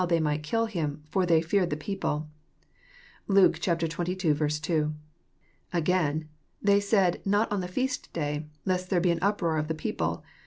[0.09, 2.27] they might kill Him, for they feared the people."
[3.27, 4.93] (Lake tjlVL 2.)
[5.71, 6.27] Again:
[6.59, 10.23] They said, Not on the feast day, lest there be an uproar of the people."